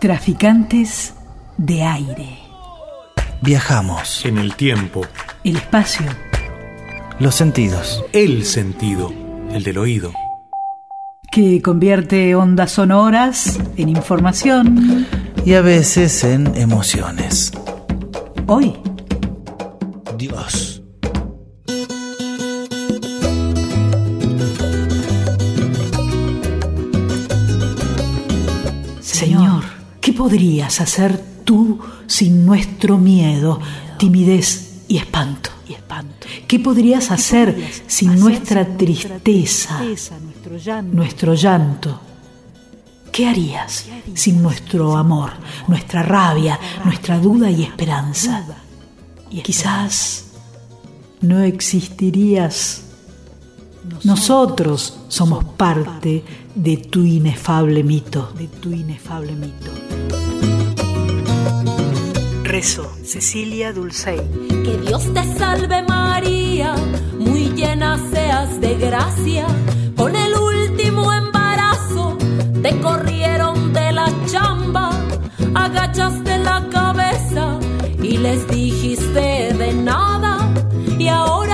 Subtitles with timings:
[0.00, 1.14] Traficantes
[1.56, 2.38] de aire.
[3.42, 4.24] Viajamos.
[4.24, 5.00] En el tiempo.
[5.42, 6.06] El espacio.
[7.18, 8.04] Los sentidos.
[8.12, 9.12] El sentido.
[9.50, 10.12] El del oído.
[11.32, 15.04] Que convierte ondas sonoras en información.
[15.44, 17.50] Y a veces en emociones.
[18.46, 18.87] Hoy.
[30.28, 33.58] Podrías hacer tú sin nuestro miedo,
[33.98, 35.48] timidez y espanto?
[36.46, 37.56] ¿Qué podrías hacer
[37.86, 39.80] sin nuestra tristeza,
[40.92, 41.98] nuestro llanto?
[43.10, 45.30] ¿Qué harías sin nuestro amor,
[45.66, 48.44] nuestra rabia, nuestra duda y esperanza?
[49.42, 50.26] Quizás
[51.22, 52.82] no existirías.
[54.04, 56.22] Nosotros somos parte
[56.58, 58.32] de tu inefable mito.
[58.36, 59.70] De tu inefable mito.
[62.42, 64.18] Rezo, Cecilia Dulcey.
[64.64, 66.74] Que Dios te salve María,
[67.18, 69.46] muy llena seas de gracia.
[69.96, 72.18] Con el último embarazo
[72.60, 74.90] te corrieron de la chamba,
[75.54, 77.60] agachaste la cabeza
[78.02, 80.52] y les dijiste de nada.
[80.98, 81.47] Y ahora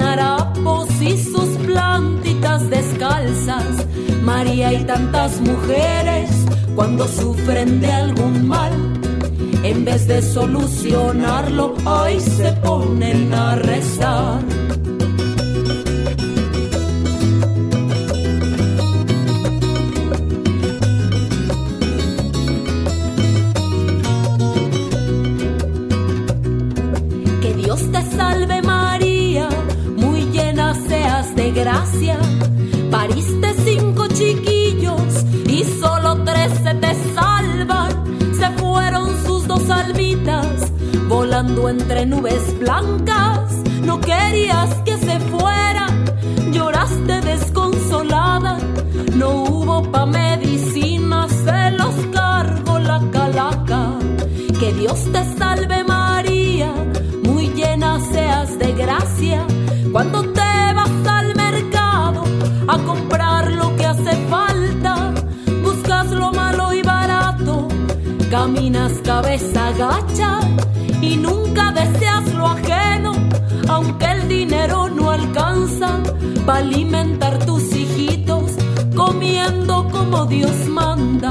[0.00, 3.86] harapos y sus plantitas descalzas.
[4.22, 6.30] María y tantas mujeres
[6.74, 8.72] cuando sufren de algún mal,
[9.62, 14.67] en vez de solucionarlo, ahí se ponen a rezar.
[32.90, 37.90] Pariste cinco chiquillos y solo tres se te salvan.
[38.32, 40.72] Se fueron sus dos almitas
[41.08, 43.52] volando entre nubes blancas.
[43.82, 46.06] No querías que se fueran,
[46.52, 48.56] lloraste desconsolada.
[49.14, 53.90] No hubo pa' medicina, se los cargó la calaca.
[54.58, 55.22] Que Dios te
[69.02, 70.40] cabeza gacha
[71.00, 73.12] y nunca deseas lo ajeno,
[73.66, 76.02] aunque el dinero no alcanza
[76.44, 78.52] para alimentar tus hijitos,
[78.94, 81.30] comiendo como Dios manda.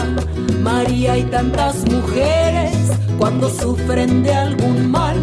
[0.64, 2.76] María y tantas mujeres
[3.20, 5.18] cuando sufren de algún mal,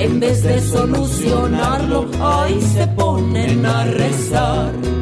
[0.00, 4.99] en vez de solucionarlo, ahí se ponen a rezar.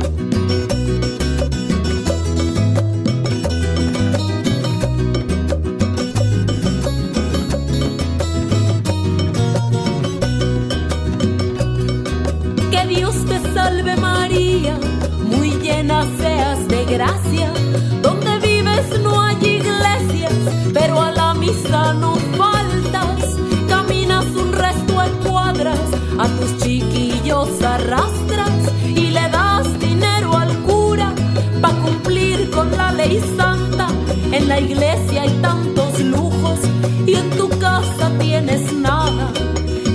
[18.03, 20.35] Donde vives no hay iglesias,
[20.73, 23.37] pero a la misa no faltas.
[23.69, 25.81] Caminas un resto de cuadras,
[26.19, 31.13] a tus chiquillos arrastras y le das dinero al cura
[31.61, 33.89] pa' cumplir con la ley santa.
[34.33, 36.61] En la iglesia hay tantos lujos
[37.07, 39.33] y en tu casa tienes nada.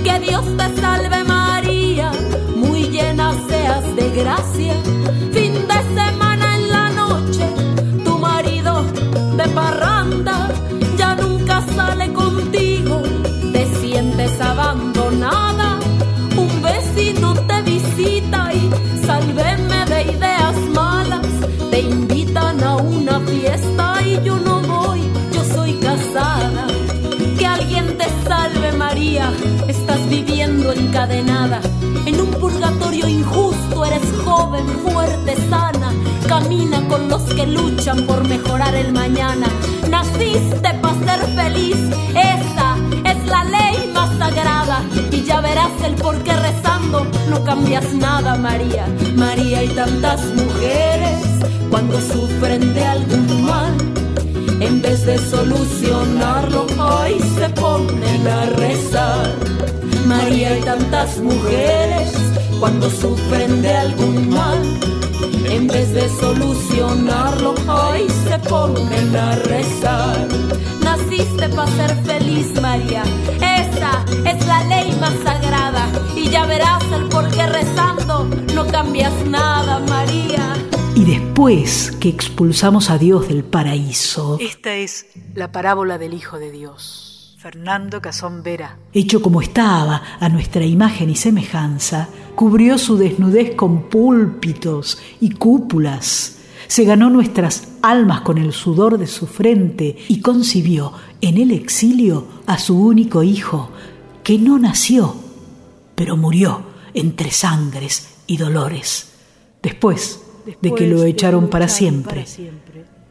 [0.02, 2.10] Que Dios te salve María,
[2.56, 4.74] muy llena seas de gracia.
[29.84, 31.60] Estás viviendo encadenada
[32.06, 35.92] en un purgatorio injusto, eres joven, fuerte, sana,
[36.26, 39.46] camina con los que luchan por mejorar el mañana.
[39.90, 41.76] Naciste para ser feliz,
[42.12, 44.80] esa es la ley más sagrada
[45.10, 48.86] y ya verás el por qué rezando no cambias nada, María.
[49.16, 51.20] María y tantas mujeres
[51.70, 53.76] cuando sufren de algún mal
[54.60, 59.34] en vez de solucionarlo, hoy se ponen a rezar.
[60.06, 62.12] María y tantas mujeres,
[62.60, 64.60] cuando sufren de algún mal,
[65.46, 70.28] en vez de solucionarlo, hoy se ponen a rezar.
[70.82, 73.02] Naciste para ser feliz, María,
[73.36, 75.88] esa es la ley más sagrada.
[76.16, 78.24] Y ya verás el por qué rezando
[78.54, 79.80] no cambias nada,
[80.94, 84.38] Y después que expulsamos a Dios del paraíso.
[84.40, 87.03] Esta es la parábola del Hijo de Dios.
[87.44, 88.78] Fernando Casón Vera.
[88.94, 96.38] Hecho como estaba, a nuestra imagen y semejanza, cubrió su desnudez con púlpitos y cúpulas.
[96.68, 102.26] Se ganó nuestras almas con el sudor de su frente y concibió en el exilio
[102.46, 103.70] a su único hijo,
[104.22, 105.14] que no nació,
[105.96, 106.62] pero murió
[106.94, 109.12] entre sangres y dolores.
[109.62, 110.22] Después,
[110.62, 112.24] de que lo echaron para siempre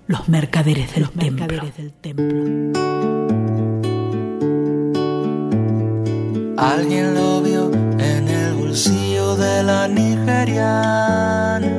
[0.08, 3.23] los mercaderes del templo.
[6.64, 7.70] Alguien lo vio
[8.00, 11.70] en el bolsillo de la nigeriana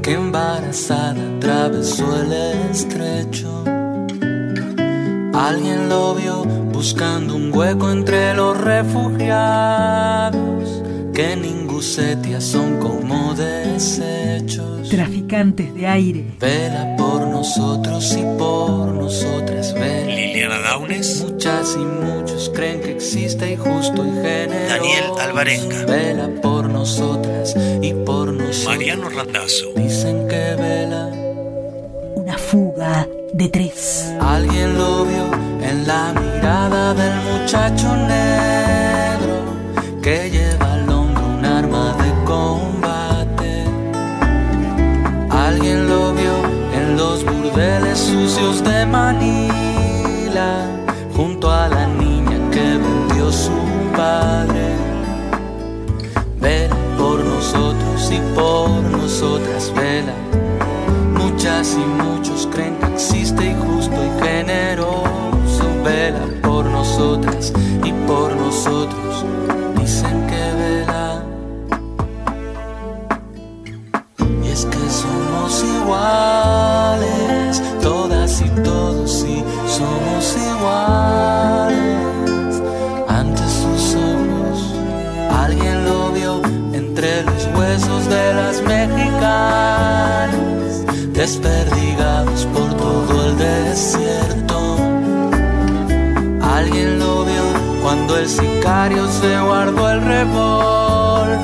[0.00, 2.32] que embarazada atravesó el
[2.70, 3.64] estrecho.
[5.34, 10.38] Alguien lo vio buscando un hueco entre los refugiados
[11.12, 13.34] que ningún son como
[13.72, 14.88] desechos.
[14.88, 16.24] Traficantes de aire.
[16.38, 19.74] Vela por nosotros y por nosotras.
[19.74, 20.14] Vela.
[20.14, 21.22] Liliana Daunes.
[21.22, 24.68] Muchas y muchos creen que existe y justo y generoso.
[24.68, 25.84] Daniel Alvarenga.
[25.86, 28.66] Vela por nosotras y por nosotros.
[28.66, 29.66] Mariano Randazzo.
[29.76, 31.10] Dicen que vela.
[32.14, 34.12] Una fuga de tres.
[34.20, 35.30] Alguien lo vio
[35.62, 38.22] en la mirada del muchacho negro
[40.02, 40.61] que lleva
[47.94, 50.66] sucios de Manila,
[51.14, 53.52] junto a la niña que vendió su
[53.94, 54.74] padre.
[56.40, 60.14] Vela por nosotros y por nosotras, vela.
[61.16, 65.64] Muchas y muchos creen que existe y justo y generoso.
[65.84, 67.52] Vela por nosotras
[67.84, 69.24] y por nosotros,
[91.22, 94.76] desperdigados por todo el desierto.
[96.42, 97.44] Alguien lo vio
[97.80, 101.38] cuando el sicario se guardó el revólver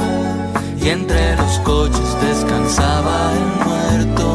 [0.83, 4.29] y entre los coches descansaba el muerto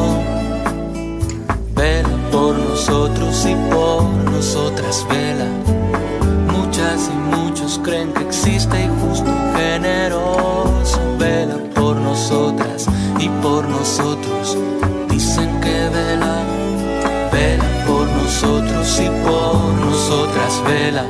[2.32, 4.02] por nosotros y por
[4.32, 5.46] nosotras vela.
[6.56, 12.86] Muchas y muchos creen que existe y justo generoso vela por nosotras
[13.20, 14.56] y por nosotros.
[19.00, 21.04] Y por nosotras vela.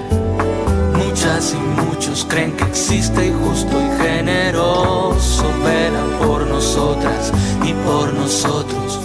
[0.94, 7.32] Muchas y muchos creen que existe y justo y generoso vela por nosotras
[7.62, 9.00] y por nosotros.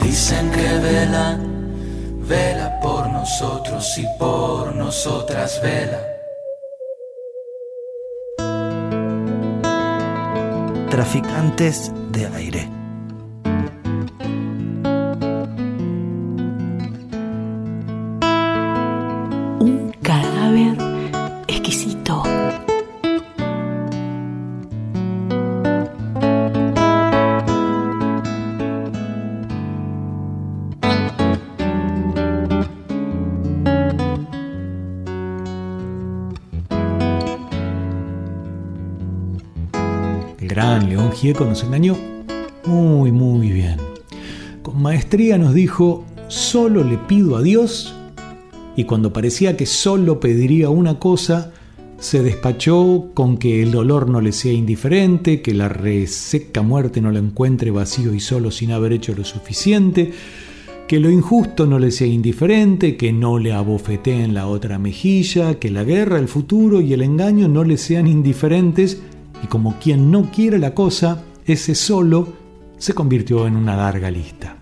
[0.00, 1.38] Dicen que vela
[2.30, 6.00] vela por nosotros y por nosotras vela.
[10.88, 12.79] Traficantes de aire.
[41.20, 41.98] Gieco nos engañó
[42.64, 43.76] muy, muy bien.
[44.62, 47.94] Con maestría nos dijo, solo le pido a Dios,
[48.74, 51.52] y cuando parecía que solo pediría una cosa,
[51.98, 57.10] se despachó con que el dolor no le sea indiferente, que la reseca muerte no
[57.10, 60.12] la encuentre vacío y solo sin haber hecho lo suficiente,
[60.88, 65.58] que lo injusto no le sea indiferente, que no le abofetee en la otra mejilla,
[65.58, 69.02] que la guerra, el futuro y el engaño no le sean indiferentes,
[69.42, 72.28] y como quien no quiere la cosa, ese solo
[72.78, 74.56] se convirtió en una larga lista.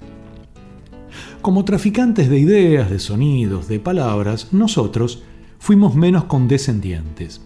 [1.40, 5.22] Como traficantes de ideas, de sonidos, de palabras, nosotros
[5.58, 7.40] fuimos menos condescendientes.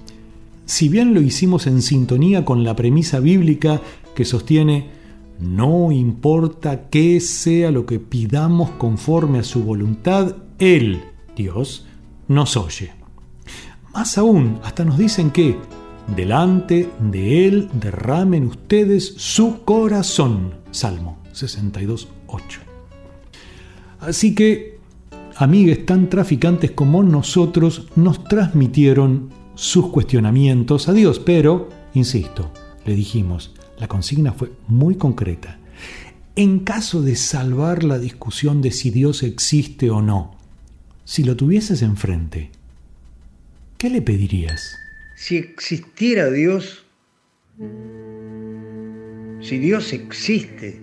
[0.65, 3.81] Si bien lo hicimos en sintonía con la premisa bíblica
[4.15, 5.03] que sostiene
[5.43, 11.03] no importa qué sea lo que pidamos conforme a su voluntad, Él,
[11.37, 11.87] Dios,
[12.29, 12.93] nos oye.
[13.93, 15.59] Más aún, hasta nos dicen que
[16.09, 20.55] Delante de Él derramen ustedes su corazón.
[20.71, 22.61] Salmo 62, 8.
[24.01, 24.79] Así que,
[25.37, 32.51] amigues tan traficantes como nosotros, nos transmitieron sus cuestionamientos a Dios, pero, insisto,
[32.85, 35.59] le dijimos, la consigna fue muy concreta.
[36.35, 40.35] en caso de salvar la discusión de si Dios existe o no,
[41.05, 42.51] si lo tuvieses enfrente,
[43.77, 44.82] ¿qué le pedirías?
[45.23, 46.85] Si existiera Dios,
[49.41, 50.81] si Dios existe,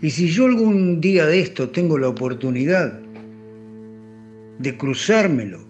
[0.00, 3.00] y si yo algún día de esto tengo la oportunidad
[4.60, 5.64] de cruzármelo,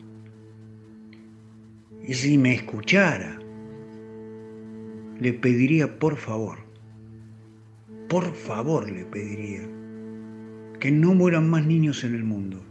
[2.06, 3.40] y si me escuchara,
[5.18, 6.58] le pediría por favor,
[8.10, 9.66] por favor le pediría,
[10.80, 12.62] que no mueran más niños en el mundo.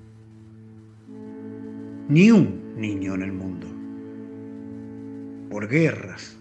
[2.09, 3.72] Ni un niño en el mundo.
[5.53, 6.35] Por guerras,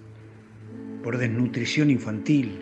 [1.03, 2.61] por desnutrición infantil,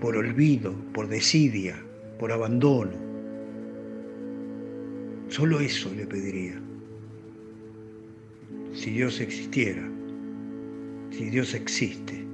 [0.00, 1.74] por olvido, por desidia,
[2.20, 2.92] por abandono.
[5.26, 6.54] Solo eso le pediría
[8.72, 9.82] si Dios existiera,
[11.10, 12.24] si Dios existe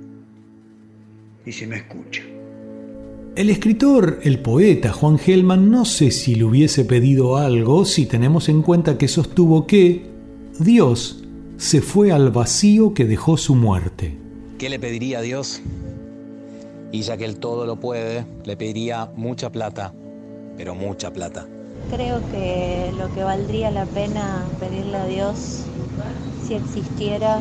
[1.46, 2.22] y si me escucha.
[3.34, 8.50] El escritor, el poeta Juan Gelman, no sé si le hubiese pedido algo si tenemos
[8.50, 10.02] en cuenta que sostuvo que
[10.60, 11.17] Dios
[11.58, 14.16] se fue al vacío que dejó su muerte.
[14.58, 15.60] ¿Qué le pediría a Dios?
[16.92, 19.92] Y ya que Él todo lo puede, le pediría mucha plata,
[20.56, 21.46] pero mucha plata.
[21.90, 25.64] Creo que lo que valdría la pena pedirle a Dios
[26.46, 27.40] si existiera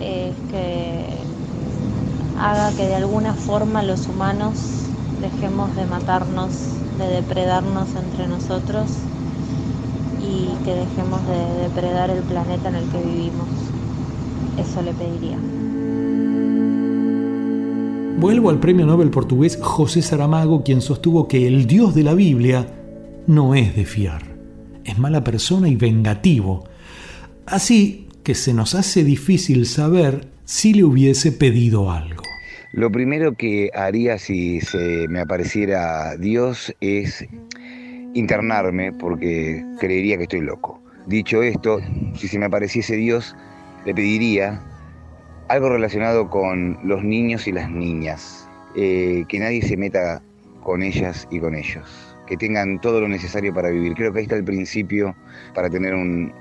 [0.00, 1.04] es que
[2.38, 4.86] haga que de alguna forma los humanos
[5.20, 6.52] dejemos de matarnos,
[6.98, 8.88] de depredarnos entre nosotros
[10.34, 13.48] y que dejemos de depredar el planeta en el que vivimos.
[14.58, 15.38] Eso le pediría.
[18.18, 22.66] Vuelvo al premio Nobel portugués José Saramago, quien sostuvo que el Dios de la Biblia
[23.26, 24.22] no es de fiar,
[24.84, 26.64] es mala persona y vengativo,
[27.46, 32.22] Así que se nos hace difícil saber si le hubiese pedido algo.
[32.72, 37.24] Lo primero que haría si se me apareciera Dios es
[38.14, 40.80] internarme porque creería que estoy loco.
[41.06, 41.80] Dicho esto,
[42.16, 43.36] si se me apareciese Dios,
[43.84, 44.60] le pediría
[45.48, 50.22] algo relacionado con los niños y las niñas, eh, que nadie se meta
[50.62, 53.94] con ellas y con ellos, que tengan todo lo necesario para vivir.
[53.94, 55.14] Creo que ahí está el principio
[55.54, 56.32] para tener un,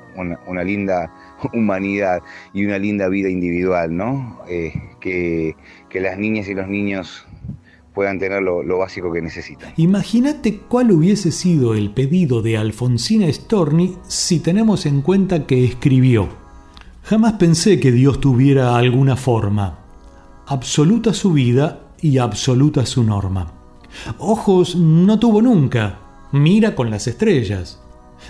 [0.47, 1.11] una, linda
[1.53, 2.21] humanidad
[2.53, 4.39] y una linda vida individual, ¿no?
[4.47, 5.55] Eh, que,
[5.93, 7.27] las niñas y los niños
[7.93, 9.73] puedan tener lo, básico que necesitan.
[9.77, 16.29] Imagínate cuál hubiese sido el pedido de Alfonsina Storni si tenemos en cuenta que escribió.
[17.03, 19.79] Jamás pensé que Dios tuviera alguna forma.
[20.47, 23.51] Absoluta su vida y absoluta su norma.
[24.17, 25.99] Ojos no tuvo nunca.
[26.31, 27.79] Mira con las estrellas.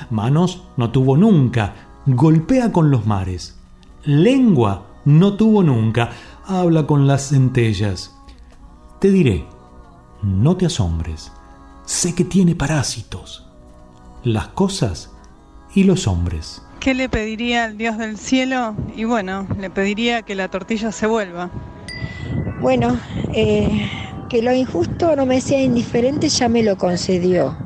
[0.09, 3.57] Manos no tuvo nunca, golpea con los mares.
[4.03, 6.09] Lengua no tuvo nunca,
[6.45, 8.15] habla con las centellas.
[8.99, 9.45] Te diré,
[10.23, 11.31] no te asombres,
[11.85, 13.45] sé que tiene parásitos,
[14.23, 15.11] las cosas
[15.75, 16.61] y los hombres.
[16.79, 18.75] ¿Qué le pediría al Dios del cielo?
[18.95, 21.49] Y bueno, le pediría que la tortilla se vuelva.
[22.61, 22.97] Bueno,
[23.33, 23.89] eh,
[24.29, 27.57] que lo injusto no me sea indiferente ya me lo concedió.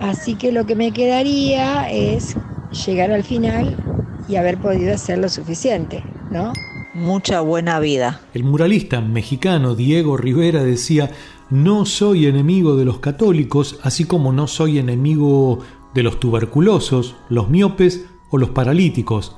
[0.00, 2.36] Así que lo que me quedaría es
[2.86, 3.76] llegar al final
[4.28, 6.52] y haber podido hacer lo suficiente, ¿no?
[6.94, 8.20] Mucha buena vida.
[8.34, 11.10] El muralista mexicano Diego Rivera decía,
[11.50, 15.58] no soy enemigo de los católicos, así como no soy enemigo
[15.94, 19.36] de los tuberculosos, los miopes o los paralíticos.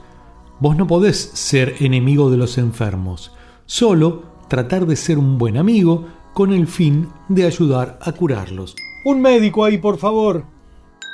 [0.61, 3.33] Vos no podés ser enemigo de los enfermos,
[3.67, 8.77] solo tratar de ser un buen amigo con el fin de ayudar a curarlos.
[9.05, 10.45] Un médico ahí, por favor.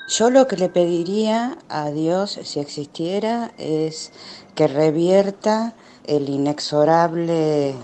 [0.09, 4.13] Yo lo que le pediría a Dios, si existiera, es
[4.55, 5.75] que revierta
[6.05, 7.75] el inexorable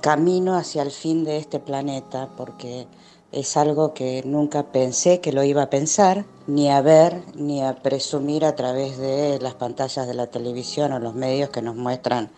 [0.00, 2.86] camino hacia el fin de este planeta, porque
[3.32, 7.82] es algo que nunca pensé que lo iba a pensar, ni a ver, ni a
[7.82, 12.30] presumir a través de las pantallas de la televisión o los medios que nos muestran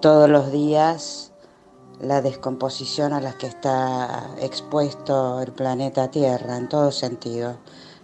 [0.00, 1.32] todos los días
[2.00, 7.56] la descomposición a la que está expuesto el planeta Tierra en todo sentido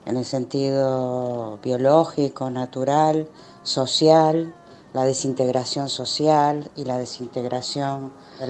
[0.07, 3.29] en el sentido biológico, natural,
[3.63, 4.55] social,
[4.95, 8.47] la desintegración social y la desintegración de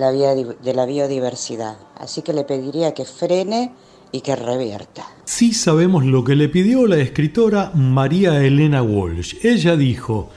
[0.75, 1.77] la, biodiversidad.
[1.97, 3.73] Así que le pediría que frene
[4.13, 5.07] y que revierta.
[5.25, 9.37] Sí sabemos lo que le pidió la escritora María Elena Walsh.
[9.43, 10.29] Ella dijo,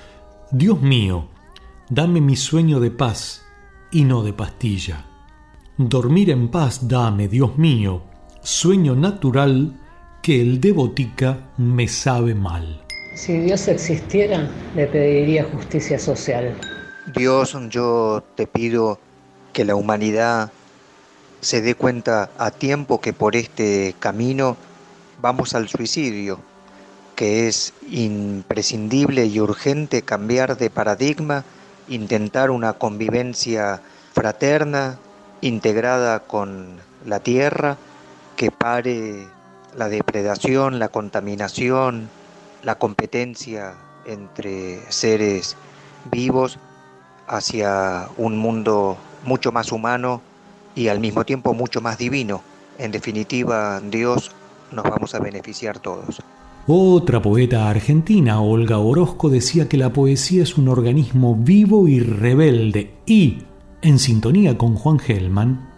[0.49, 1.27] Dios mío,
[1.89, 3.43] dame mi sueño de paz
[3.91, 5.05] y no de pastilla.
[5.77, 8.01] Dormir en paz dame, Dios mío,
[8.41, 9.77] sueño natural
[10.23, 12.86] que el de botica me sabe mal.
[13.17, 16.55] Si Dios existiera, le pediría justicia social.
[17.15, 18.99] Dios, yo te pido
[19.53, 20.51] que la humanidad
[21.41, 24.55] se dé cuenta a tiempo que por este camino
[25.19, 26.39] vamos al suicidio,
[27.15, 31.43] que es imprescindible y urgente cambiar de paradigma,
[31.87, 33.81] intentar una convivencia
[34.13, 34.99] fraterna,
[35.41, 37.77] integrada con la tierra,
[38.35, 39.25] que pare
[39.75, 42.09] la depredación, la contaminación,
[42.63, 45.55] la competencia entre seres
[46.11, 46.57] vivos
[47.27, 50.21] hacia un mundo mucho más humano
[50.75, 52.41] y al mismo tiempo mucho más divino.
[52.77, 54.31] En definitiva, Dios
[54.71, 56.21] nos vamos a beneficiar todos.
[56.67, 62.93] Otra poeta argentina, Olga Orozco, decía que la poesía es un organismo vivo y rebelde
[63.05, 63.43] y,
[63.81, 65.69] en sintonía con Juan Gelman,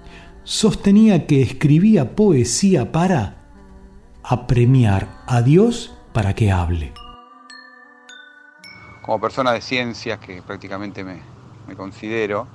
[0.44, 3.36] sostenía que escribía poesía para
[4.24, 6.92] apremiar a Dios para que hable.
[9.02, 11.22] Como persona de ciencias, que prácticamente me,
[11.78, 12.46] considero,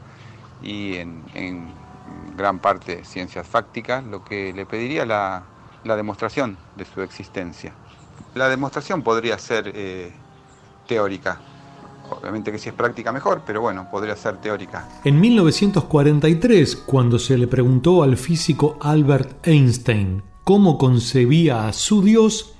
[0.63, 1.73] y en,
[2.37, 5.45] gran parte ciencias fácticas, lo que le pediría la,
[5.83, 7.73] la demostración de su existencia.
[8.35, 10.13] La demostración podría ser eh,
[10.87, 11.41] teórica,
[12.11, 14.87] Obviamente que si es práctica mejor, pero bueno, podría ser teórica.
[15.05, 22.55] En 1943, cuando se le preguntó al físico Albert Einstein cómo concebía a su Dios,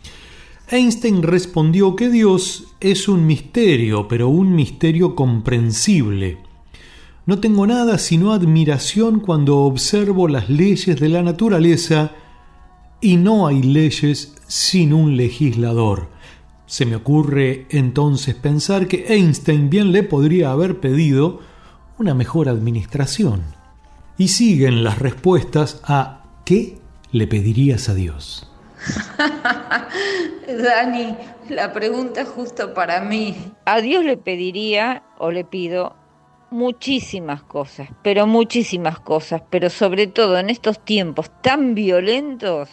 [0.71, 6.39] Einstein respondió que Dios es un misterio, pero un misterio comprensible.
[7.27, 12.13] No tengo nada sino admiración cuando observo las leyes de la naturaleza
[13.01, 16.09] y no hay leyes sin un legislador.
[16.67, 21.41] Se me ocurre entonces pensar que Einstein bien le podría haber pedido
[21.99, 23.43] una mejor administración.
[24.17, 26.79] Y siguen las respuestas a ¿qué
[27.13, 28.54] le pedirías a Dios?
[30.63, 31.17] Dani,
[31.49, 33.37] la pregunta es justo para mí.
[33.65, 35.95] A Dios le pediría o le pido
[36.51, 42.71] muchísimas cosas, pero muchísimas cosas, pero sobre todo en estos tiempos tan violentos,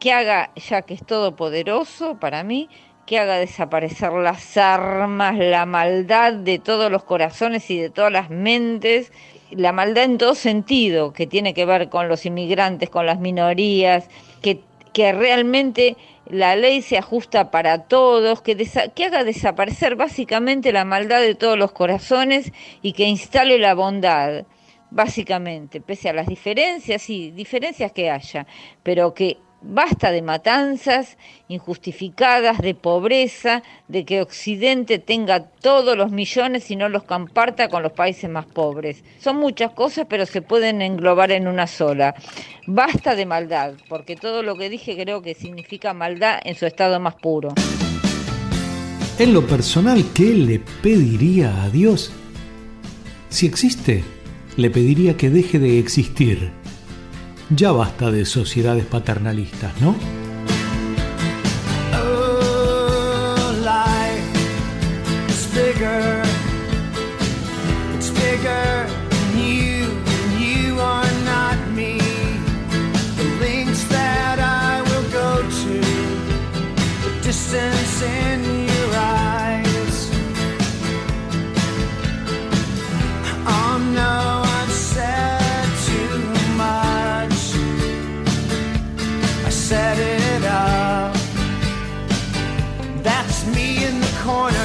[0.00, 2.68] que haga, ya que es todopoderoso para mí,
[3.06, 8.30] que haga desaparecer las armas, la maldad de todos los corazones y de todas las
[8.30, 9.12] mentes,
[9.50, 14.08] la maldad en todo sentido, que tiene que ver con los inmigrantes, con las minorías,
[14.42, 18.56] que, que realmente la ley se ajusta para todos, que,
[18.94, 24.44] que haga desaparecer básicamente la maldad de todos los corazones y que instale la bondad
[24.90, 28.46] básicamente, pese a las diferencias, sí, diferencias que haya,
[28.82, 31.18] pero que Basta de matanzas
[31.48, 37.82] injustificadas, de pobreza, de que Occidente tenga todos los millones y no los comparta con
[37.82, 39.04] los países más pobres.
[39.18, 42.14] Son muchas cosas, pero se pueden englobar en una sola.
[42.66, 46.98] Basta de maldad, porque todo lo que dije creo que significa maldad en su estado
[46.98, 47.52] más puro.
[49.18, 52.10] En lo personal, ¿qué le pediría a Dios?
[53.28, 54.02] Si existe,
[54.56, 56.59] le pediría que deje de existir
[57.50, 59.96] ya basta de sociedades paternalistas, ¿no?
[61.94, 62.30] Oh,
[93.46, 94.59] me in the corner.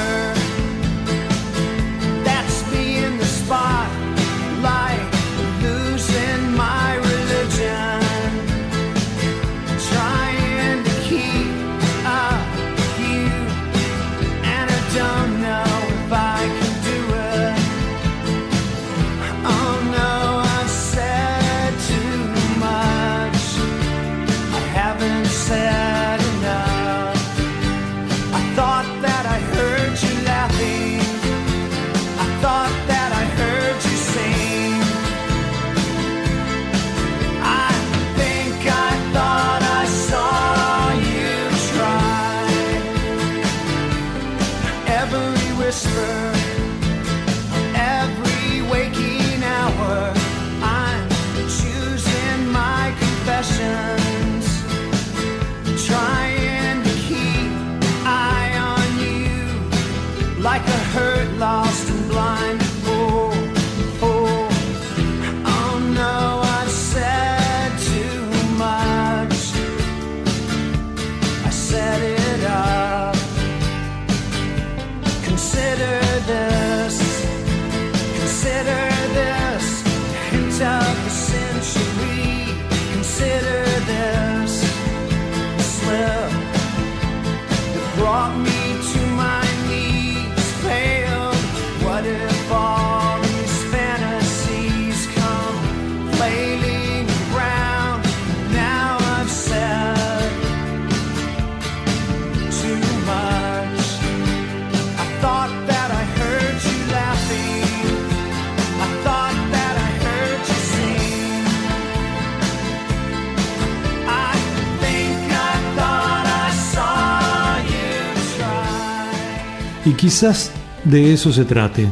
[119.96, 120.52] Quizás
[120.84, 121.88] de eso se trate,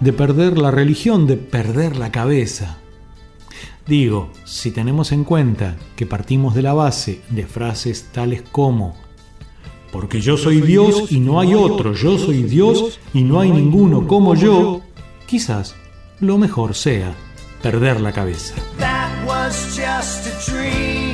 [0.00, 2.78] de perder la religión, de perder la cabeza.
[3.86, 8.96] Digo, si tenemos en cuenta que partimos de la base de frases tales como
[9.92, 14.08] porque yo soy Dios y no hay otro, yo soy Dios y no hay ninguno
[14.08, 14.80] como yo,
[15.26, 15.76] quizás
[16.18, 17.14] lo mejor sea
[17.62, 18.56] perder la cabeza.
[18.78, 21.04] That was just a dream.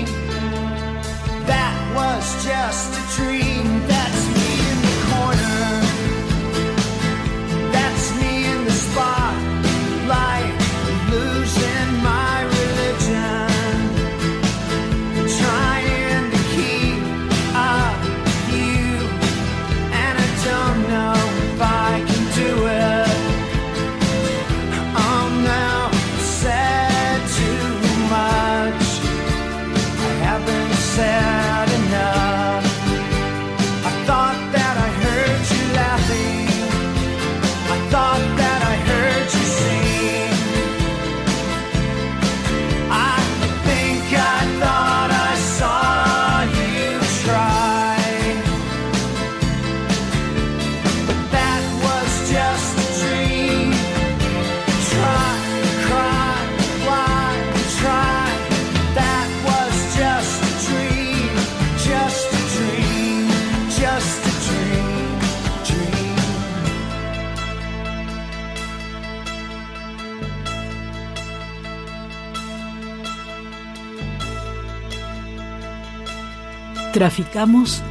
[76.93, 77.83] Traficamos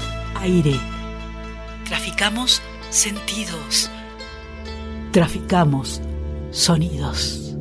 [0.42, 0.78] aire.
[1.86, 3.90] Traficamos sentidos.
[5.14, 6.02] Traficamos
[6.52, 7.56] sonidos.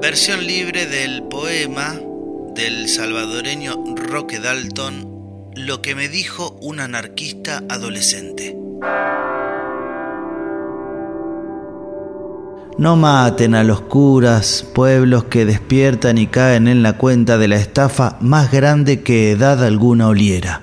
[0.00, 1.94] Versión libre del poema
[2.56, 8.56] del salvadoreño Roque Dalton, Lo que me dijo un anarquista adolescente.
[12.82, 17.54] No maten a los curas, pueblos que despiertan y caen en la cuenta de la
[17.54, 20.62] estafa más grande que edad alguna oliera.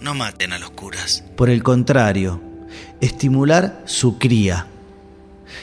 [0.00, 1.22] No maten a los curas.
[1.36, 2.40] Por el contrario,
[3.00, 4.66] estimular su cría.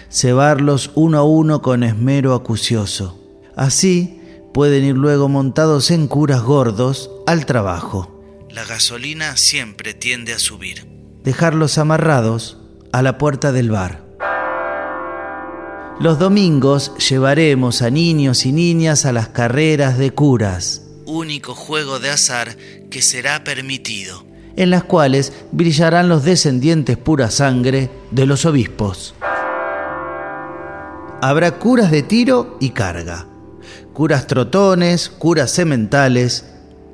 [0.10, 3.22] Cebarlos uno a uno con esmero acucioso.
[3.58, 4.22] Así
[4.54, 8.48] pueden ir luego montados en curas gordos al trabajo.
[8.50, 10.88] La gasolina siempre tiende a subir.
[11.26, 12.60] Dejarlos amarrados
[12.94, 14.07] a la puerta del bar.
[16.00, 20.84] Los domingos llevaremos a niños y niñas a las carreras de curas.
[21.08, 22.56] Único juego de azar
[22.92, 24.24] que será permitido.
[24.56, 29.16] En las cuales brillarán los descendientes pura sangre de los obispos.
[31.20, 33.26] Habrá curas de tiro y carga,
[33.94, 36.46] curas trotones, curas sementales,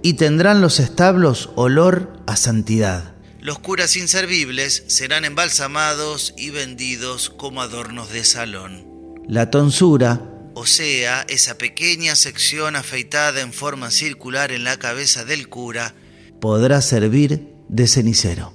[0.02, 3.16] y tendrán los establos olor a santidad.
[3.42, 8.93] Los curas inservibles serán embalsamados y vendidos como adornos de salón.
[9.28, 10.22] La tonsura,
[10.54, 15.96] o sea, esa pequeña sección afeitada en forma circular en la cabeza del cura,
[16.42, 18.54] podrá servir de cenicero.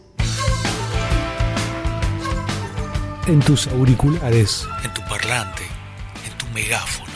[3.26, 5.62] En tus auriculares, En tu parlante,
[6.26, 7.12] en tu megáfono.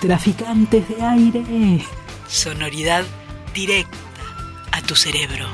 [0.00, 1.84] Traficantes de aire.
[2.28, 3.04] Sonoridad
[3.54, 3.98] directa
[4.72, 5.46] a tu cerebro.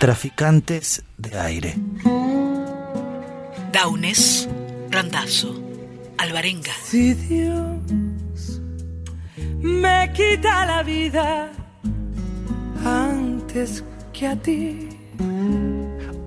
[0.00, 1.74] Traficantes de aire.
[3.70, 4.48] Daunes,
[4.90, 5.54] Randazo,
[6.16, 6.72] Alvarenga.
[6.82, 8.62] Si Dios
[9.60, 11.52] me quita la vida
[12.82, 13.84] antes
[14.14, 14.88] que a ti.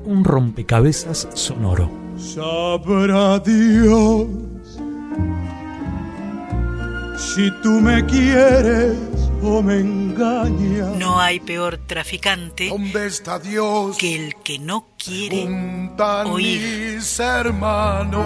[0.05, 1.89] Un rompecabezas sonoro.
[2.15, 4.27] Sabrá Dios
[7.17, 10.95] si tú me quieres o me engañas.
[10.97, 13.97] No hay peor traficante ¿Dónde está Dios?
[13.97, 16.95] que el que no quiere Juntan oír.
[16.95, 18.25] mis hermanos,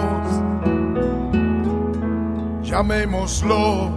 [2.62, 3.90] llamémoslo,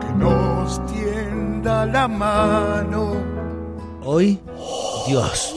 [0.00, 3.12] que nos tienda la mano.
[4.04, 4.40] Hoy,
[5.06, 5.54] Dios.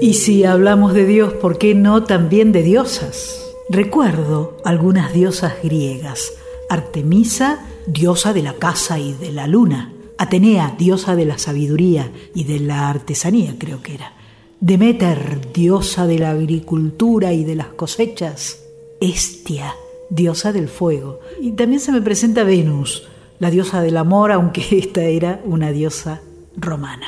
[0.00, 3.40] Y si hablamos de Dios, ¿por qué no también de diosas?
[3.70, 6.34] Recuerdo algunas diosas griegas.
[6.68, 9.90] Artemisa, diosa de la casa y de la luna.
[10.18, 14.12] Atenea, diosa de la sabiduría y de la artesanía, creo que era.
[14.60, 18.62] Demeter, diosa de la agricultura y de las cosechas.
[19.00, 19.74] Estia,
[20.10, 21.20] diosa del fuego.
[21.40, 26.20] Y también se me presenta Venus, la diosa del amor, aunque esta era una diosa
[26.54, 27.06] romana.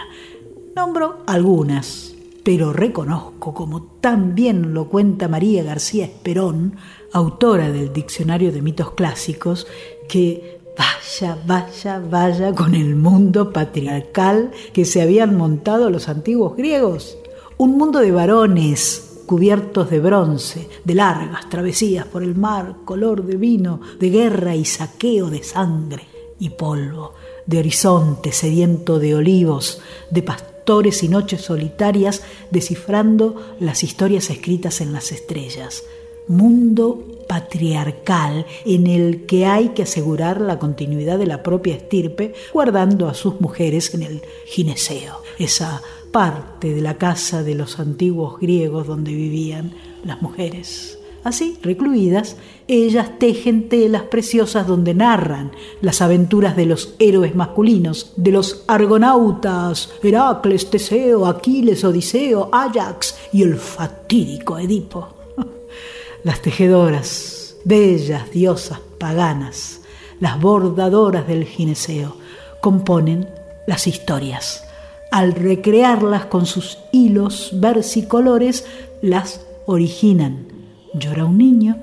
[0.75, 2.16] Nombro algunas,
[2.47, 6.77] pero reconozco, como tan bien lo cuenta María García Esperón,
[7.13, 9.67] autora del Diccionario de Mitos Clásicos,
[10.09, 17.19] que vaya, vaya, vaya con el mundo patriarcal que se habían montado los antiguos griegos.
[17.57, 23.39] Un mundo de varones cubiertos de bronce, de largas travesías por el mar, color de
[23.39, 26.05] vino, de guerra y saqueo de sangre
[26.39, 29.81] y polvo, de horizonte sediento de olivos,
[30.13, 35.85] de pastores y noches solitarias descifrando las historias escritas en las estrellas.
[36.27, 43.09] Mundo patriarcal en el que hay que asegurar la continuidad de la propia estirpe, guardando
[43.09, 48.89] a sus mujeres en el gineceo, esa parte de la casa de los antiguos griegos
[48.89, 50.96] donde vivían las mujeres.
[51.27, 52.37] Así, recluidas,
[52.69, 59.93] ellas tejen telas preciosas donde narran las aventuras de los héroes masculinos, de los argonautas,
[60.05, 65.09] Heracles, Teseo, Aquiles, Odiseo, Ajax y el fatídico Edipo.
[66.23, 69.81] Las tejedoras, bellas diosas paganas,
[70.21, 72.15] las bordadoras del gineceo,
[72.61, 73.29] componen
[73.67, 74.63] las historias.
[75.11, 78.65] Al recrearlas con sus hilos versicolores,
[79.03, 80.56] las originan.
[80.99, 81.77] Llora un niño,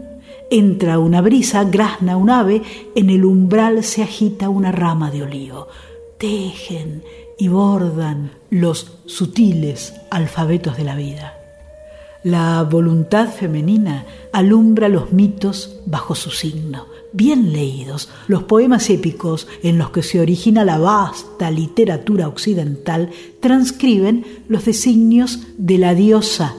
[0.49, 2.61] entra una brisa, grazna un ave,
[2.95, 5.67] en el umbral se agita una rama de olivo.
[6.17, 7.03] Tejen
[7.37, 11.37] y bordan los sutiles alfabetos de la vida.
[12.23, 16.87] La voluntad femenina alumbra los mitos bajo su signo.
[17.11, 24.25] Bien leídos, los poemas épicos en los que se origina la vasta literatura occidental transcriben
[24.47, 26.55] los designios de la diosa.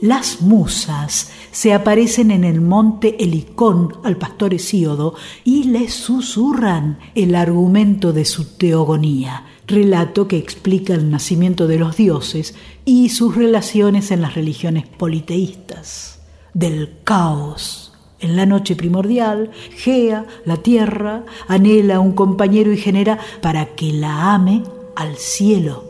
[0.00, 7.34] Las musas se aparecen en el monte Helicón al pastor Hesíodo y le susurran el
[7.34, 14.12] argumento de su teogonía, relato que explica el nacimiento de los dioses y sus relaciones
[14.12, 16.20] en las religiones politeístas.
[16.54, 17.92] Del caos.
[18.20, 24.32] En la noche primordial, Gea, la tierra, anhela un compañero y genera para que la
[24.32, 24.62] ame
[24.94, 25.82] al cielo.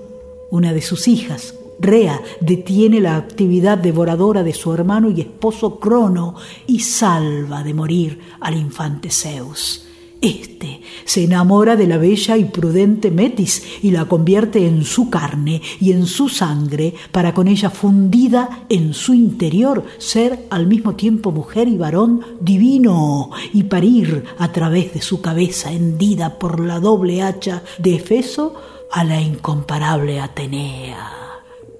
[0.51, 6.35] Una de sus hijas, Rea detiene la actividad devoradora de su hermano y esposo Crono
[6.67, 9.85] y salva de morir al infante Zeus.
[10.21, 15.63] Este se enamora de la bella y prudente Metis y la convierte en su carne
[15.81, 21.31] y en su sangre para con ella fundida en su interior ser al mismo tiempo
[21.31, 27.23] mujer y varón divino y parir a través de su cabeza hendida por la doble
[27.23, 28.55] hacha de Efeso
[28.91, 31.28] a la incomparable Atenea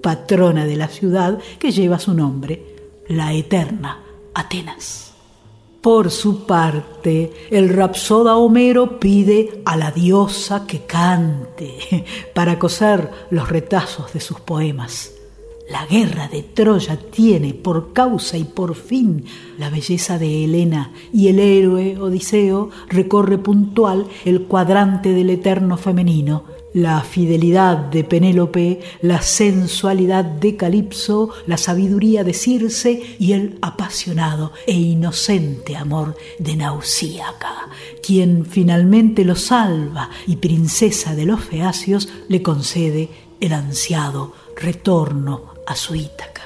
[0.01, 2.75] patrona de la ciudad que lleva su nombre,
[3.07, 3.99] la eterna
[4.33, 5.13] Atenas.
[5.81, 13.47] Por su parte, el rapsoda Homero pide a la diosa que cante para coser los
[13.47, 15.13] retazos de sus poemas.
[15.69, 19.23] La guerra de Troya tiene por causa y por fin
[19.57, 26.58] la belleza de Helena y el héroe Odiseo recorre puntual el cuadrante del eterno femenino
[26.73, 34.51] la fidelidad de Penélope, la sensualidad de Calipso, la sabiduría de Circe y el apasionado
[34.67, 37.69] e inocente amor de Nausíaca,
[38.03, 45.75] quien finalmente lo salva y princesa de los feacios le concede el ansiado retorno a
[45.75, 46.43] su Ítaca.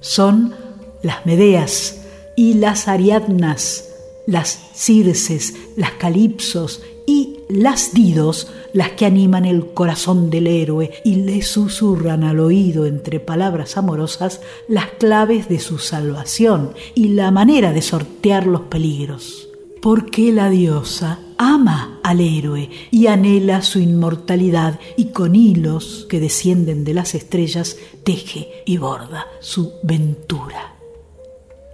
[0.00, 0.54] Son
[1.02, 2.02] las Medeas
[2.36, 3.90] y las Ariadnas,
[4.26, 11.16] las Circes, las Calipsos y las Didos las que animan el corazón del héroe y
[11.16, 17.72] le susurran al oído entre palabras amorosas las claves de su salvación y la manera
[17.72, 19.48] de sortear los peligros.
[19.80, 26.84] Porque la diosa ama al héroe y anhela su inmortalidad y con hilos que descienden
[26.84, 30.74] de las estrellas teje y borda su ventura.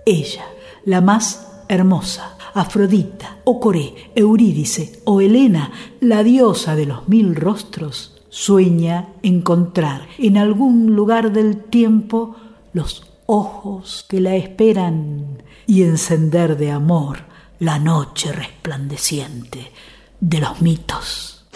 [0.05, 0.45] Ella,
[0.85, 8.23] la más hermosa, Afrodita, o Coré, Eurídice o Helena, la diosa de los mil rostros,
[8.29, 12.37] sueña encontrar en algún lugar del tiempo
[12.73, 17.19] los ojos que la esperan y encender de amor
[17.59, 19.73] la noche resplandeciente
[20.21, 21.47] de los mitos.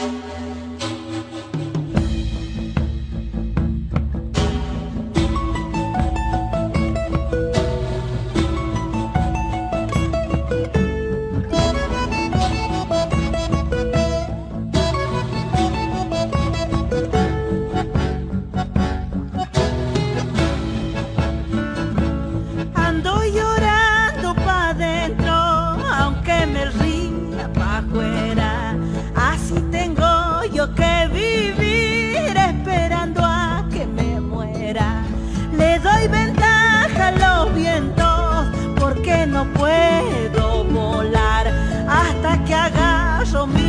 [39.38, 41.46] No puedo volar
[41.88, 43.67] hasta que agarro mi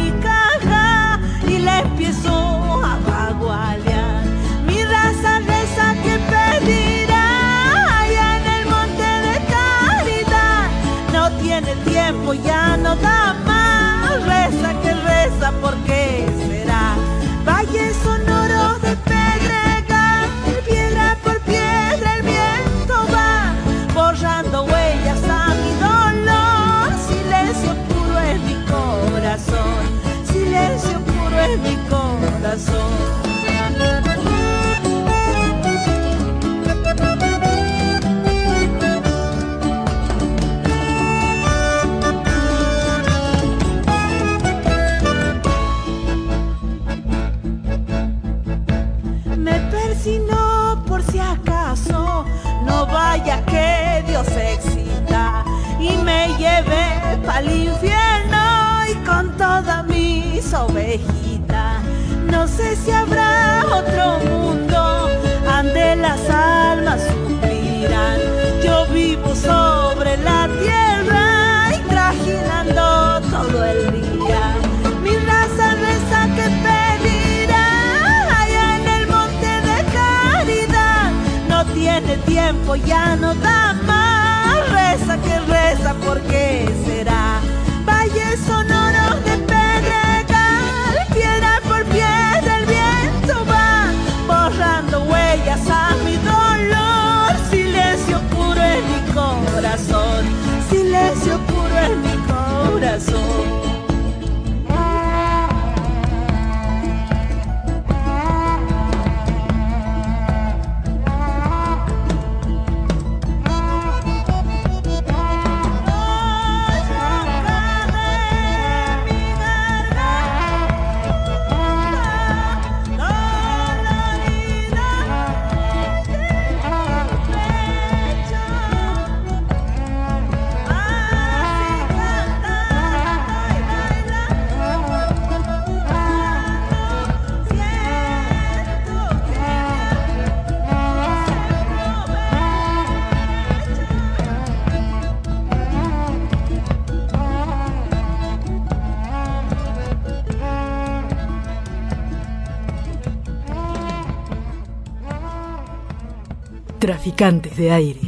[157.19, 157.99] Traficantes de aire.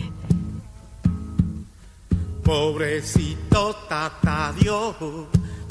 [2.45, 4.95] Pobrecito tata Dios,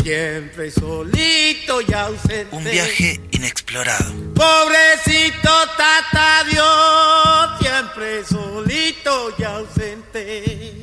[0.03, 2.55] siempre solito y ausente.
[2.55, 4.13] Un viaje inexplorado.
[4.35, 10.83] Pobrecito tata Dios, siempre solito y ausente.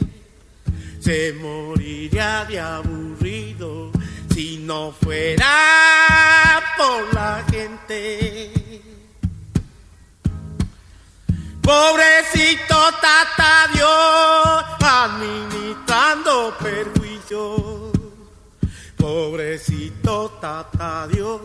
[0.99, 3.91] Se moriría de aburrido
[4.33, 8.66] si no fuera por la gente.
[11.67, 17.91] Pobrecito tata Dios, administrando perjuicio.
[18.95, 21.41] Pobrecito tata Dios,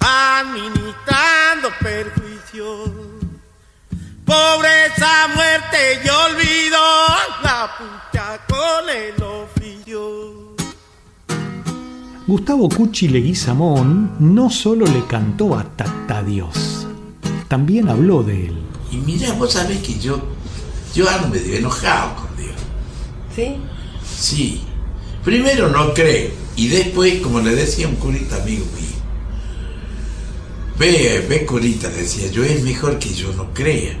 [0.00, 2.92] administrando perjuicio.
[4.24, 6.82] Pobreza, muerte y olvido,
[7.44, 10.56] la pucha con el oficio.
[12.26, 16.88] Gustavo Cuchi Leguizamón no solo le cantó a Tata Dios,
[17.46, 18.65] también habló de él.
[18.90, 20.20] Y mira, vos sabés que yo,
[20.94, 22.54] yo ando medio enojado con Dios.
[23.34, 23.56] ¿Sí?
[24.18, 24.62] Sí.
[25.24, 26.30] Primero no creo.
[26.56, 28.96] Y después, como le decía un curita amigo mío,
[30.78, 33.96] ve, ve curita, le decía yo, es mejor que yo no crea.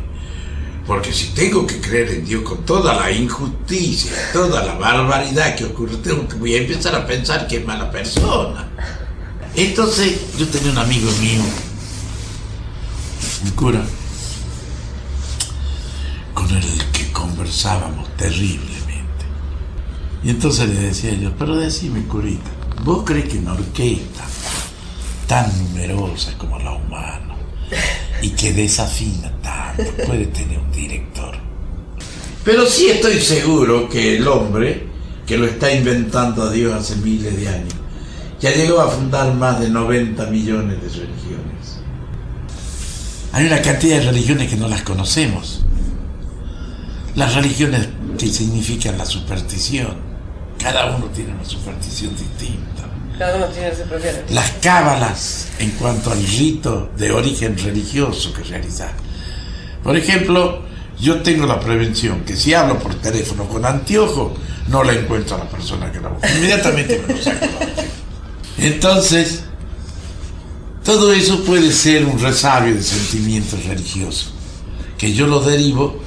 [0.86, 5.64] Porque si tengo que creer en Dios con toda la injusticia, toda la barbaridad que
[5.64, 8.68] ocurre, tengo que voy a empezar a pensar que es mala persona.
[9.56, 11.40] Entonces, yo tenía un amigo mío,
[13.44, 13.84] un cura,
[16.46, 19.24] con el que conversábamos terriblemente.
[20.22, 22.50] Y entonces le decía yo, pero decime, curita,
[22.84, 24.24] ¿vos crees que una orquesta
[25.26, 27.36] tan numerosa como la humana
[28.22, 31.36] y que desafina tanto puede tener un director?
[32.44, 34.86] Pero sí estoy seguro que el hombre,
[35.26, 37.74] que lo está inventando a Dios hace miles de años,
[38.40, 41.80] ya llegó a fundar más de 90 millones de religiones.
[43.32, 45.65] Hay una cantidad de religiones que no las conocemos.
[47.16, 47.88] Las religiones
[48.18, 49.96] que significan la superstición.
[50.62, 52.84] Cada uno tiene una superstición distinta.
[53.18, 58.42] Cada uno tiene su propia Las cábalas en cuanto al rito de origen religioso que
[58.42, 58.92] realizar.
[59.82, 60.62] Por ejemplo,
[61.00, 64.34] yo tengo la prevención que si hablo por teléfono con anteojo,
[64.68, 66.30] no la encuentro a la persona que la busca.
[66.30, 67.46] Inmediatamente me lo saco.
[68.58, 69.44] Entonces,
[70.84, 74.34] todo eso puede ser un resabio de sentimientos religiosos,
[74.98, 76.04] que yo lo derivo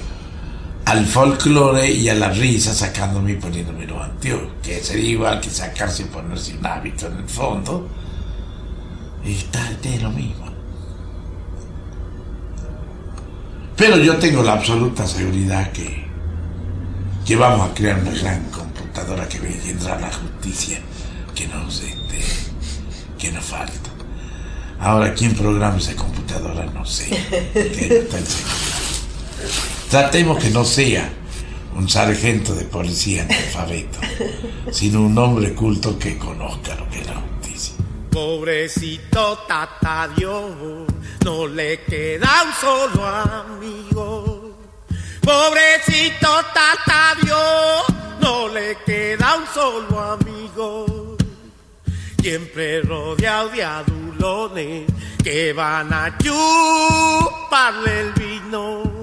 [0.89, 5.51] al folclore y a la risa sacándome y poniéndome los anteojos, que sería igual que
[5.51, 7.87] sacarse y ponerse un hábito en el fondo.
[9.23, 10.47] Y está, es lo mismo.
[13.77, 16.07] Pero yo tengo la absoluta seguridad que,
[17.23, 20.79] que vamos a crear una gran computadora que vendrá la justicia
[21.35, 22.19] que nos, este,
[23.19, 23.91] que nos falta.
[24.79, 26.65] Ahora, ¿quién programa esa computadora?
[26.65, 27.09] No sé.
[27.53, 29.78] Que no está en seguridad.
[29.89, 31.09] Tratemos que no sea
[31.75, 33.97] un sargento de policía analfabeto,
[34.71, 37.73] sino un hombre culto que conozca lo que es la justicia.
[38.11, 40.51] Pobrecito Tata Dios,
[41.25, 44.57] no le queda un solo amigo.
[45.21, 47.85] Pobrecito Tata Dios,
[48.21, 51.17] no le queda un solo amigo.
[52.21, 54.85] Siempre rodeado de adulones
[55.23, 58.98] que van a chuparle el vino.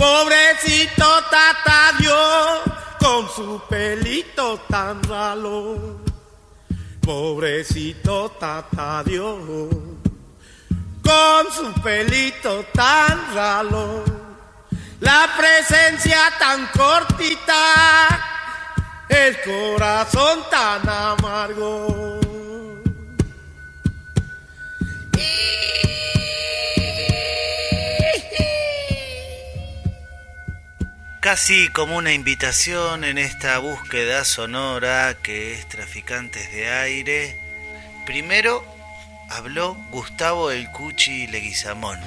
[0.00, 2.60] Pobrecito Tata Dios,
[2.98, 6.00] con su pelito tan ralo.
[7.02, 9.36] Pobrecito Tata Dios,
[11.02, 14.02] con su pelito tan ralo.
[15.00, 18.20] La presencia tan cortita,
[19.06, 22.20] el corazón tan amargo.
[31.30, 37.36] Casi como una invitación en esta búsqueda sonora que es Traficantes de Aire.
[38.04, 38.64] Primero
[39.28, 41.98] habló Gustavo El Cuchi Leguizamón.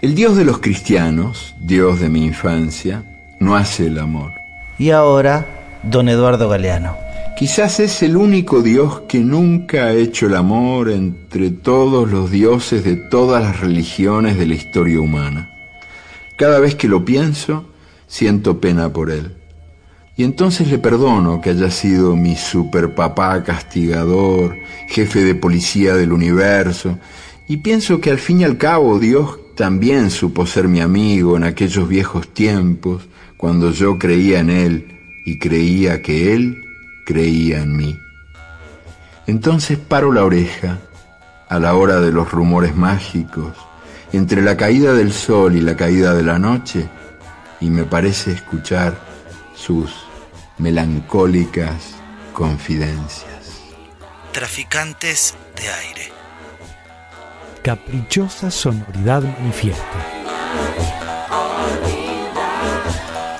[0.00, 3.04] El Dios de los cristianos, Dios de mi infancia,
[3.38, 4.32] no hace el amor.
[4.78, 5.46] Y ahora,
[5.82, 6.96] don Eduardo Galeano.
[7.36, 12.82] Quizás es el único Dios que nunca ha hecho el amor entre todos los dioses
[12.82, 15.50] de todas las religiones de la historia humana.
[16.36, 17.73] Cada vez que lo pienso,
[18.14, 19.32] siento pena por él.
[20.16, 24.54] Y entonces le perdono que haya sido mi superpapá castigador,
[24.88, 26.96] jefe de policía del universo,
[27.48, 31.42] y pienso que al fin y al cabo Dios también supo ser mi amigo en
[31.42, 33.02] aquellos viejos tiempos,
[33.36, 34.86] cuando yo creía en Él
[35.26, 36.62] y creía que Él
[37.04, 37.98] creía en mí.
[39.26, 40.78] Entonces paro la oreja
[41.48, 43.56] a la hora de los rumores mágicos,
[44.12, 46.88] entre la caída del sol y la caída de la noche,
[47.64, 48.94] y me parece escuchar
[49.56, 49.90] sus
[50.58, 51.94] melancólicas
[52.34, 53.62] confidencias.
[54.32, 56.12] Traficantes de aire.
[57.62, 59.98] Caprichosa sonoridad manifiesta.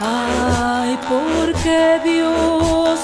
[0.00, 3.00] Ay, porque Dios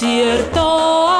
[0.00, 1.19] desierto.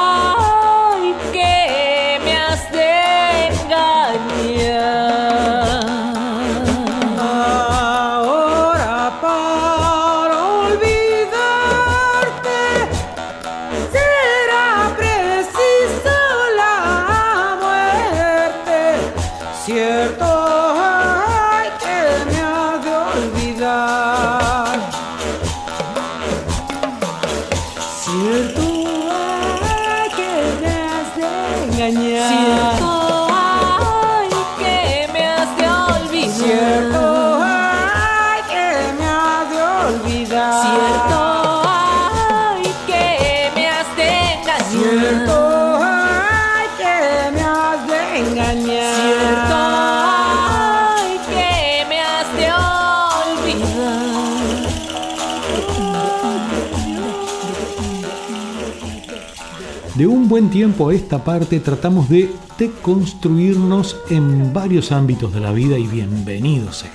[60.51, 62.29] Tiempo a esta parte tratamos de
[62.59, 66.91] deconstruirnos en varios ámbitos de la vida y bienvenido sea.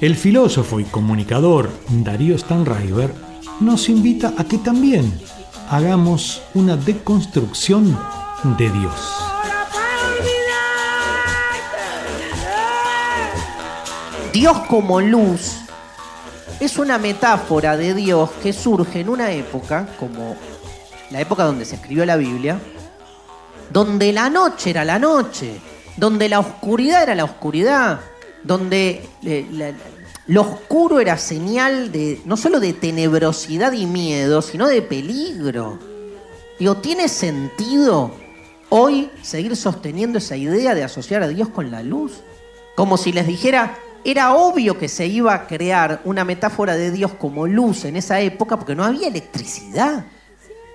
[0.00, 3.14] El filósofo y comunicador Darío Stanriver
[3.60, 5.12] nos invita a que también
[5.68, 7.96] hagamos una deconstrucción
[8.56, 8.94] de Dios.
[14.32, 15.56] Dios como luz
[16.58, 20.36] es una metáfora de Dios que surge en una época, como
[21.10, 22.60] la época donde se escribió la Biblia,
[23.70, 25.60] donde la noche era la noche,
[25.96, 28.00] donde la oscuridad era la oscuridad,
[28.42, 29.74] donde eh,
[30.26, 35.78] lo oscuro era señal de no solo de tenebrosidad y miedo, sino de peligro.
[36.58, 38.12] Digo, ¿tiene sentido
[38.68, 42.20] hoy seguir sosteniendo esa idea de asociar a Dios con la luz?
[42.76, 47.12] Como si les dijera, era obvio que se iba a crear una metáfora de Dios
[47.14, 50.04] como luz en esa época porque no había electricidad.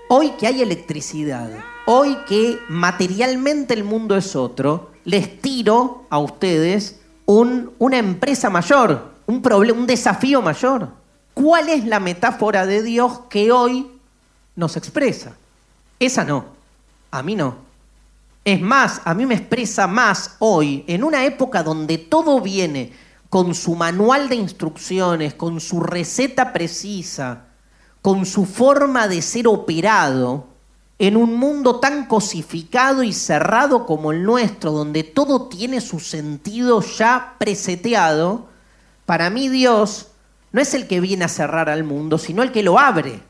[0.09, 1.49] Hoy que hay electricidad,
[1.85, 9.11] hoy que materialmente el mundo es otro, les tiro a ustedes un- una empresa mayor,
[9.25, 10.89] un, proble- un desafío mayor.
[11.33, 13.87] ¿Cuál es la metáfora de Dios que hoy
[14.55, 15.35] nos expresa?
[15.99, 16.45] Esa no,
[17.09, 17.55] a mí no.
[18.45, 22.91] Es más, a mí me expresa más hoy, en una época donde todo viene
[23.29, 27.45] con su manual de instrucciones, con su receta precisa,
[28.03, 30.45] con su forma de ser operado,
[30.99, 36.81] en un mundo tan cosificado y cerrado como el nuestro, donde todo tiene su sentido
[36.81, 38.47] ya preseteado,
[39.05, 40.07] para mí Dios
[40.51, 43.21] no es el que viene a cerrar al mundo, sino el que lo abre.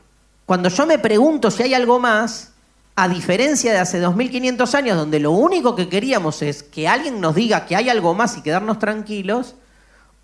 [0.44, 2.50] Cuando yo me pregunto si hay algo más,
[2.96, 7.36] a diferencia de hace 2500 años, donde lo único que queríamos es que alguien nos
[7.36, 9.54] diga que hay algo más y quedarnos tranquilos,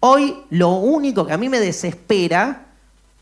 [0.01, 2.67] hoy lo único que a mí me desespera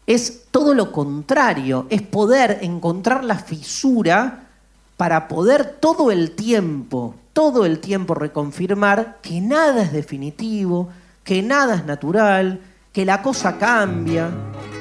[0.09, 4.49] es todo lo contrario, es poder encontrar la fisura
[4.97, 10.89] para poder todo el tiempo, todo el tiempo reconfirmar que nada es definitivo,
[11.25, 14.31] que nada es natural, que la cosa cambia,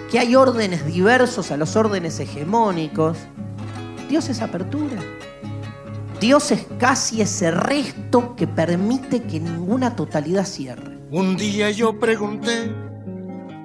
[0.10, 3.18] que hay órdenes diversos a los órdenes hegemónicos.
[4.08, 4.96] Dios es apertura.
[6.22, 10.98] Dios es casi ese resto que permite que ninguna totalidad cierre.
[11.12, 12.87] Un día yo pregunté,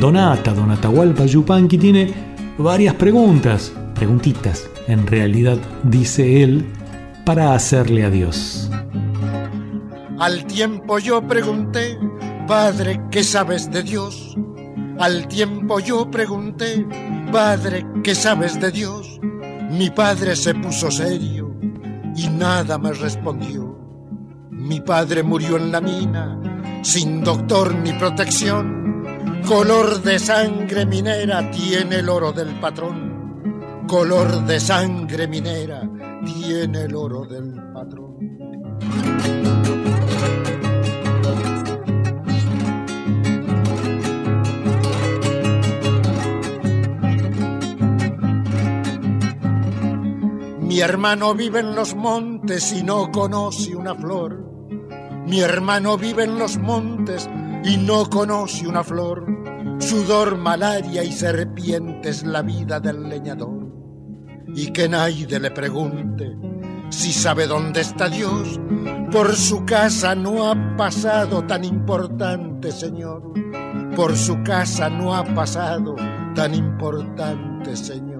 [0.00, 2.12] Donata, Donatahualpa Yupanqui tiene
[2.58, 6.66] varias preguntas, preguntitas, en realidad, dice él,
[7.24, 8.70] para hacerle a Dios.
[10.18, 11.98] Al tiempo yo pregunté,
[12.46, 14.36] Padre, ¿qué sabes de Dios?
[14.98, 16.86] Al tiempo yo pregunté,
[17.32, 19.20] Padre, ¿qué sabes de Dios?
[19.70, 21.52] Mi padre se puso serio
[22.14, 23.76] y nada me respondió.
[24.50, 26.38] Mi padre murió en la mina,
[26.82, 28.83] sin doctor ni protección.
[29.46, 33.84] Color de sangre minera tiene el oro del patrón.
[33.86, 35.82] Color de sangre minera
[36.24, 38.16] tiene el oro del patrón.
[50.62, 54.42] Mi hermano vive en los montes y no conoce una flor.
[55.26, 57.28] Mi hermano vive en los montes
[57.64, 59.26] y no conoce una flor.
[59.78, 63.72] Sudor, malaria y serpientes la vida del leñador.
[64.54, 66.36] Y que nadie le pregunte
[66.90, 68.60] si sabe dónde está Dios,
[69.10, 73.32] Por su casa no ha pasado tan importante, Señor.
[73.94, 75.94] Por su casa no ha pasado
[76.34, 78.13] tan importante, Señor.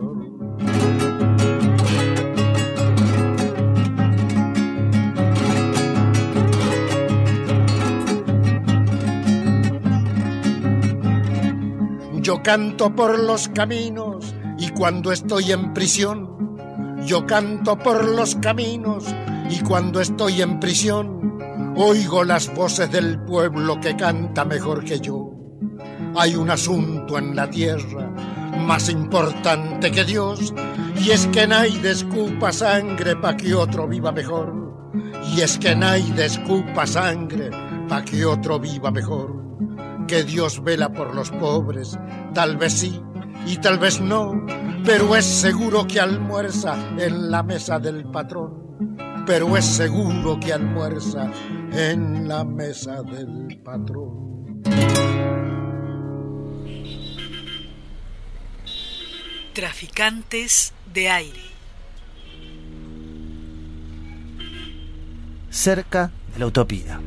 [12.25, 16.57] Yo canto por los caminos y cuando estoy en prisión,
[17.05, 19.05] yo canto por los caminos
[19.51, 21.39] y cuando estoy en prisión,
[21.77, 25.33] oigo las voces del pueblo que canta mejor que yo.
[26.17, 28.09] Hay un asunto en la tierra
[28.59, 30.55] más importante que Dios,
[30.97, 34.91] y es que nadie escupa sangre pa' que otro viva mejor.
[35.37, 37.51] Y es que nadie escupa sangre
[37.87, 39.44] pa' que otro viva mejor.
[40.07, 41.99] Que Dios vela por los pobres,
[42.35, 43.01] tal vez sí
[43.47, 44.45] y tal vez no,
[44.85, 48.97] pero es seguro que almuerza en la mesa del patrón.
[49.27, 51.31] Pero es seguro que almuerza
[51.73, 54.63] en la mesa del patrón.
[59.55, 61.41] Traficantes de aire.
[65.49, 67.01] Cerca de la utopía.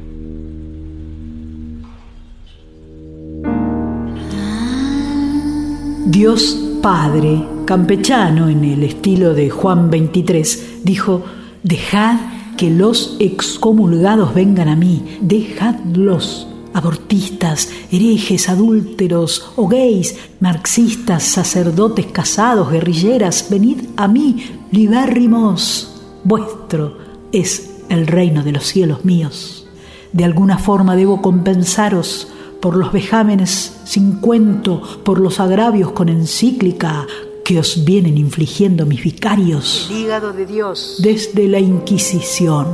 [6.09, 11.21] Dios Padre, campechano en el estilo de Juan 23, dijo,
[11.63, 12.15] dejad
[12.55, 22.71] que los excomulgados vengan a mí, dejadlos, abortistas, herejes, adúlteros o gays, marxistas, sacerdotes casados,
[22.71, 26.97] guerrilleras, venid a mí, libérrimos, vuestro
[27.33, 29.67] es el reino de los cielos míos.
[30.13, 32.29] De alguna forma debo compensaros
[32.61, 37.05] por los vejámenes sin cuento, por los agravios con encíclica
[37.43, 39.87] que os vienen infligiendo mis vicarios.
[39.89, 40.97] El hígado de Dios.
[40.99, 42.67] Desde la Inquisición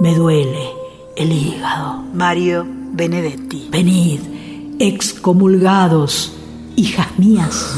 [0.00, 0.68] me duele
[1.16, 2.04] el hígado.
[2.14, 3.68] Mario Benedetti.
[3.70, 4.20] Venid,
[4.78, 6.32] excomulgados,
[6.76, 7.74] hijas mías.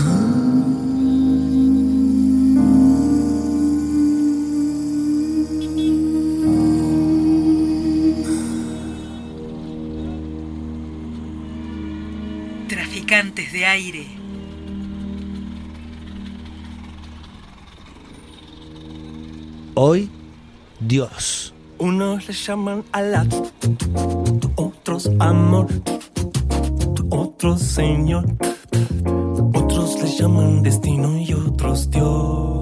[13.19, 14.07] De aire.
[19.75, 20.09] Hoy,
[20.79, 21.53] Dios.
[21.79, 23.27] Unos le llaman Alá,
[24.55, 25.67] otros amor,
[27.11, 28.25] otros Señor,
[29.53, 32.58] otros le llaman destino y otros Dios.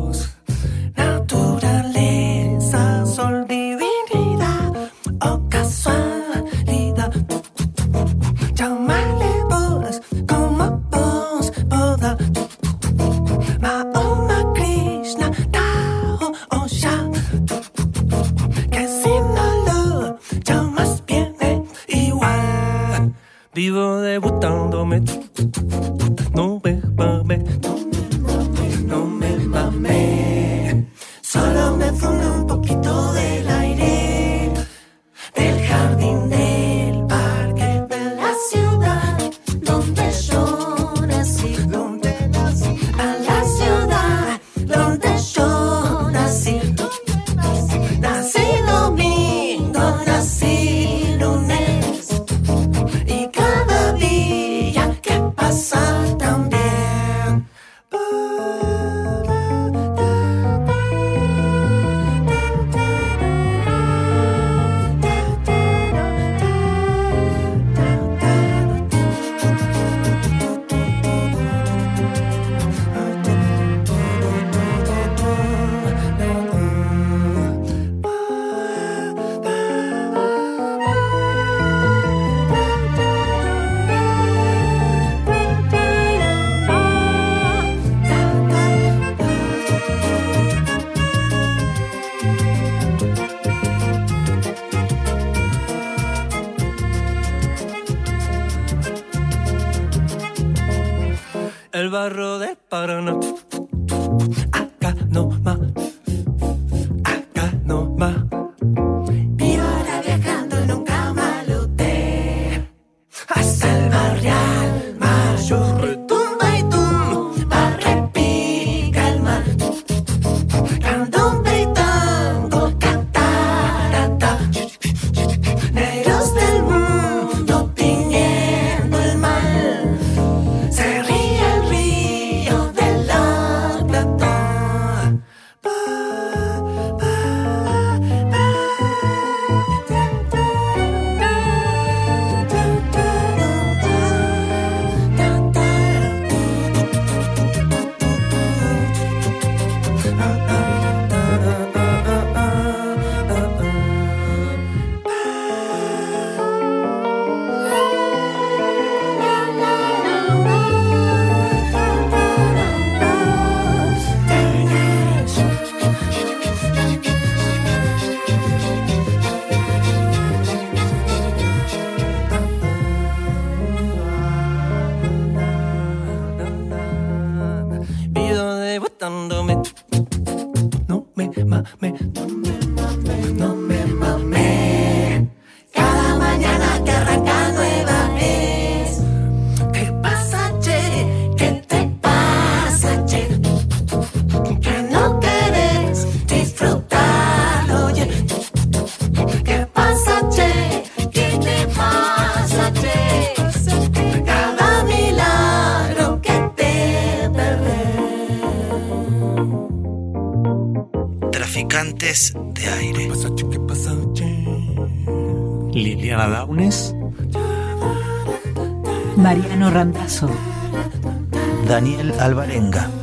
[221.68, 222.95] Daniel Alvarenga.